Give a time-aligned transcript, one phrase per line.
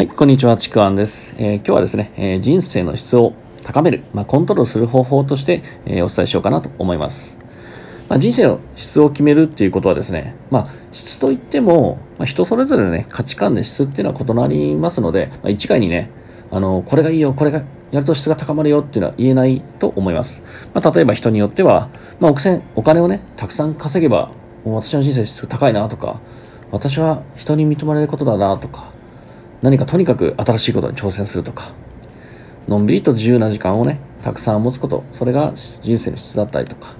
[0.00, 1.34] はい、こんにちは、ちくわんです。
[1.36, 7.36] えー今日はですね、えー人生の質を高める、まあ、コントロールする方法として、えーお伝えしようかなと思います。
[8.08, 16.08] まあ、人生の質を決めるっていうことはですね、まあ、質といっても、ま、人それぞれのね、価値観で質っていうのは異なりますので、まあ、一概にね、
[16.50, 20.42] あの、これがいいよ、これがやると質が高まるよっていうのは言えないと思います。
[20.72, 21.90] ま、例えば人によっては、
[22.20, 24.30] まあ、お金お金をね、たくさん稼げば、
[24.64, 26.20] もう私の人生質が高いなとか、
[26.70, 28.98] 私は人に認められることだなとか、
[29.62, 31.72] 何かとにかく新しいことに挑戦するとか、
[32.68, 36.94] のんびりと自由な時間をね、たくさん持つこと、それが人生の質だったりとか、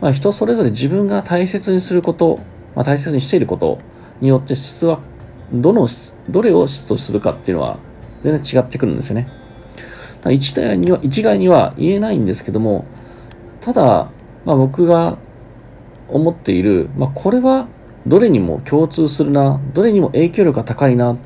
[0.00, 2.40] まあ、人それぞれ自分が大切にすること、
[2.74, 3.78] まあ、大切にしていること
[4.20, 5.00] によって質は、
[5.52, 5.88] どの、
[6.28, 7.78] どれを質とするかっていうのは
[8.22, 9.28] 全然違ってくるんですよね。
[10.30, 12.86] 一概には、一概には言えないんですけども、
[13.60, 14.10] ただ、
[14.44, 15.18] まあ、僕が
[16.08, 17.66] 思っている、まあ、これは
[18.06, 21.16] どれにも共通するな、どれにも影響力が高いな、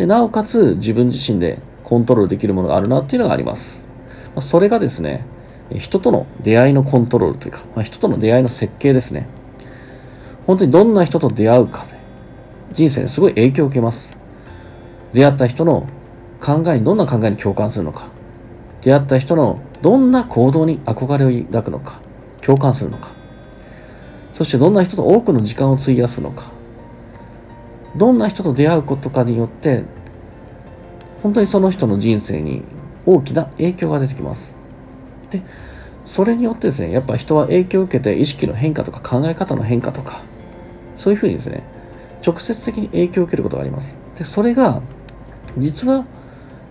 [0.00, 3.86] でなおかつ自分自身でコントロールできるものがあるなっていうのがあります。
[4.34, 5.26] まそれがですね、
[5.76, 9.28] 人との出会いのコントロールというか、ま人との出会いの設計ですね。
[10.46, 11.98] 本当にどんな人と出会うかで、
[12.72, 14.16] 人生にすごい影響を受けます。
[15.12, 15.86] 出会った人の
[16.40, 18.06] 考えにどんな考えに共感するのか、
[18.80, 22.00] 出会った人のどんな行動に憧れを抱くのか、
[22.40, 23.10] 共感するのか、
[24.32, 26.58] そしてどんな人と多くの時間を費やすのか、
[28.00, 29.84] どんな人と出会うことかによって、
[31.22, 32.62] 本当にその人の人生に
[33.04, 34.54] 大きな影響が出てきます。
[35.30, 35.42] で、
[36.06, 40.22] それによってですね、やっぱ人は影響を受けて意識の変化とか考え方の変化とか、
[40.96, 41.62] そういうふうにですね、
[42.26, 43.94] 直接的に影響を受けることがあります。
[44.18, 44.80] で、それが、
[45.58, 46.06] 実は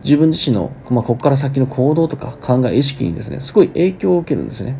[0.04, 4.76] 自分自身の、まあ、ここから先の行動とか考え、意識にですね、すごい影響を受けるんですね。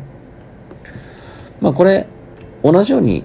[1.60, 2.08] まあこれ、
[2.64, 3.24] 同じように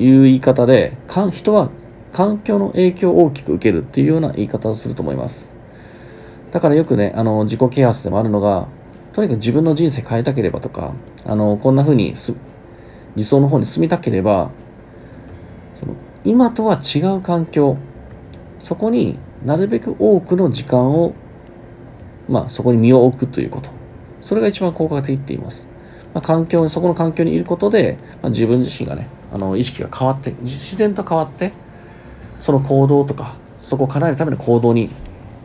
[0.00, 1.70] 言う言い方で、かん人は
[2.12, 5.54] 環境の影響を大きく受けるっていうような言い方をすると思います。
[6.50, 8.66] だからよくね、あの、自己啓発でもあるのが、
[9.12, 10.94] とにかく自分の人生変えたければとか、
[11.24, 12.34] あの、こんな風にす
[13.16, 14.50] 理想の方に進みたければ、
[15.78, 15.94] その
[16.24, 17.76] 今とは違う環境、
[18.58, 21.14] そこになるべく多くの時間を、
[22.28, 23.70] まあ、そこに身を置くということ。
[24.20, 25.66] それが一番効果的って言います。
[26.12, 31.52] まあ、環境、そこの環境にいることで、まあ、自分自身がね、あの、意識が変わって、自然と変わって、
[32.40, 34.90] その行動とか、そこを叶えるための行動に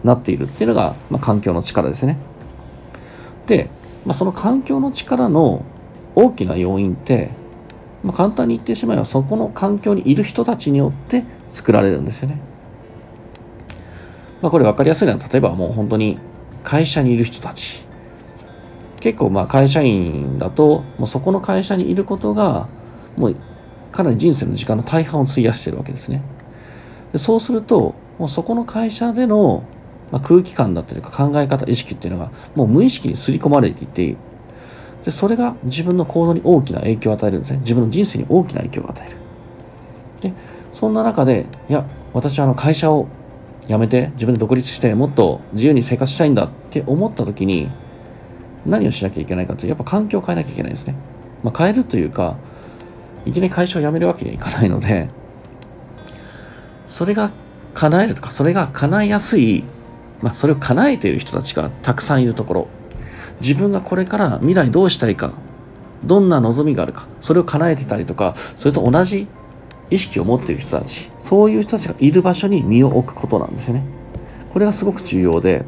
[0.04, 2.18] なっているっていうのが、まあ、環境の力ですね。
[3.46, 3.70] で、
[4.06, 5.64] まあ、その環境の力の
[6.16, 7.32] 大きな要因って、
[8.04, 12.40] まあ、簡単に言ってしまえば、そこの環境にいる人たちによって作られるんですよね。
[14.42, 16.20] まあ、これ分かりやすいのは、例えばもう本当に
[16.64, 17.86] 会社にいる人たち。
[19.00, 22.68] 結構まあ会社員だと、もうそこの会社にいることが、
[23.18, 23.36] もう
[23.92, 26.24] かなり人生の時間の大半を費やしているわけですね。
[27.16, 29.64] でそうすると、もうそこの会社での、
[30.12, 34.18] まあ、空気感だったりとか考え方、意識っていうのが、もう無意識に刷り込まれていて、
[35.06, 37.60] でそれが自分の行動に大きな影響を与えるんですね。
[37.60, 39.18] 自分の人生に大きな影響を与える。
[40.24, 40.34] で、
[40.74, 43.08] そんな中で、いや、私はあの会社を
[43.66, 47.70] 辞めて、自分で独立して、もっと自由に生活したいんだって思った時に、
[48.66, 50.96] 何をしなきゃいけないかというと、やっぱ環境を変えなきゃいけないですね。
[51.44, 52.36] まあ、変えるというか、
[53.26, 55.08] いきなり会社を辞めるわけにはいかないので、
[56.96, 57.32] それが
[57.74, 59.66] 叶えるとか、それが叶えやすい、
[60.22, 62.68] まあ、それを叶えている人たちがたくさんいるところ、
[63.42, 65.34] 自分がこれから未来どうしたいか、
[66.06, 69.28] どんな望みがあるか、それを叶えてたりとか、それと同じ
[69.90, 73.84] 意識を持っている人たち、そういう人たちがいる場所に身を置くことなんですよね。
[74.54, 75.66] これがすごく重要で、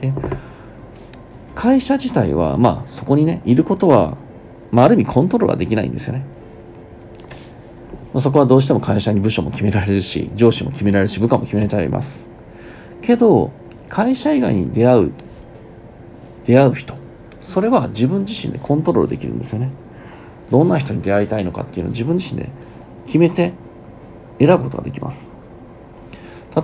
[0.00, 0.12] で
[1.54, 4.16] 会社自体は、まあ、そこにね、いることは、
[4.72, 6.33] まあ、ある意味コントロールはできないんですよね。
[8.20, 12.28] そこはどうしても会社に部署も決められるし、上司も決められるし、部下も決められます。
[13.02, 13.50] けど、
[13.88, 15.12] 会社以外に出会う、
[16.44, 16.94] 出会う人、
[17.40, 19.70] それは自分自身でコントロールできるんですよね。
[20.50, 22.50] どんな人に出会いたいのかっていうのを自分自身で
[23.06, 23.52] 決めて
[24.38, 25.30] 選ぶことができます。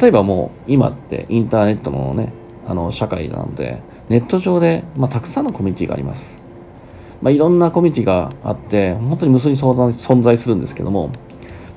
[0.01, 2.33] 例えばもう今ってインターネットのね、
[2.67, 6.39] あの社会なので、ネット上で、まあ、たくさんのコミュニティがあります。
[7.23, 11.11] まあ、いろんなコミュニティがあって、本当に無数に存在するんですけども、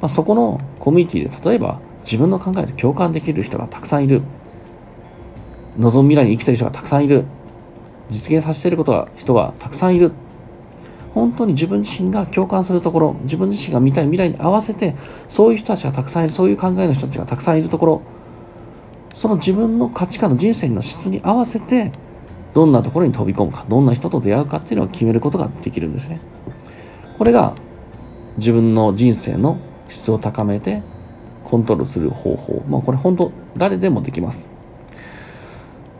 [0.03, 4.21] まあ、そこのコミュニティで例えば自分の考えと共感できる人がたくさんいる。
[5.79, 7.23] 望む未来に生きている人がたくさんいる。
[8.09, 10.11] 実現させていることが人がたくさんいる。
[11.13, 14.94] 本当に自分自身が共感するところ、自分自身が見たい未来に合わせて、
[15.29, 18.01] そういう人たちがたくさんいる、そういう考えの人たちがたくさんいるところ、
[19.13, 21.94] その自分の価値観の人生の質に合わせて、
[22.53, 26.19] どんなところに飛び込むか、どんな人と出会うかっていうのを決めることができるんですね。
[27.17, 27.55] これが
[28.35, 29.59] 自分の人生の
[29.94, 30.81] 質を高めて、
[31.44, 32.63] コントロールする方法。
[32.68, 34.50] まあ、これ本当誰でもできます。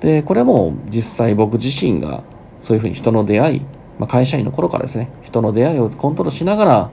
[0.02, 2.24] で、これも実際僕自身が
[2.62, 3.60] そういうふうに人の出会い、
[4.00, 6.92] まあ、会社員の頃からですね、人の出会いをコントロールしながら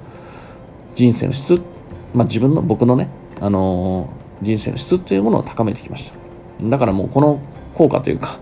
[0.95, 1.61] 人生の質、
[2.15, 3.09] まあ、自分の僕のね、
[3.41, 6.69] あのー、人生の質というものを高めてきました。
[6.69, 7.41] だからもうこの
[7.75, 8.39] 効果というか、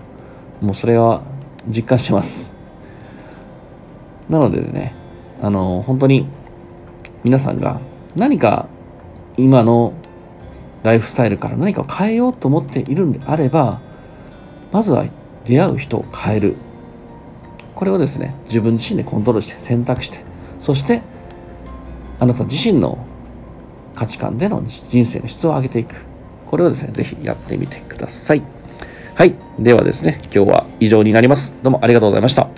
[0.61, 1.23] もうそれは
[1.67, 2.51] 実感してます。
[4.29, 4.95] なのでね、
[5.41, 6.27] あのー、本当に
[7.25, 7.81] 皆さんが
[8.19, 8.69] 何か
[9.37, 9.95] 今の
[10.83, 13.81] ライフスタイルから何かを変えようと思っているんであれば、
[14.73, 15.07] まずは
[15.45, 16.57] 出会う人を変える。
[17.75, 20.21] これをですね、自分自身でコントロールして選択して、
[20.59, 21.03] そして
[22.19, 22.99] あなた自身の
[23.95, 25.95] 価値観での人生の質を上げていく。
[26.47, 28.43] これをですね、ぜひやってみてください。
[29.15, 29.35] はい。
[29.59, 31.55] ではですね、今日は以上になります。
[31.63, 32.58] どうもありがとうございました。